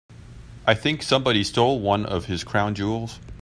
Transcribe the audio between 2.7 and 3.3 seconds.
jewels.